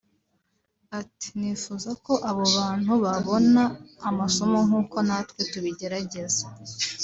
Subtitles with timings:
[0.99, 3.61] Ati “Nifuza ko abo bantu babona
[4.09, 6.45] amasomo nk’uko natwe tubigerageza